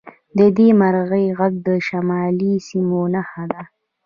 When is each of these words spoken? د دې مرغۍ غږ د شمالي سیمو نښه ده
د 0.37 0.39
دې 0.57 0.67
مرغۍ 0.79 1.25
غږ 1.37 1.53
د 1.67 1.69
شمالي 1.87 2.53
سیمو 2.67 3.01
نښه 3.13 3.43
ده 3.51 3.61